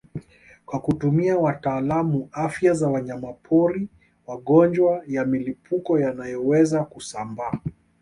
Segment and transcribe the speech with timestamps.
[0.65, 3.87] Kwa kutumia watalaamu afya za wanyamapori
[4.27, 7.59] magonjwa ya mlipuko yanayoweza kusambaa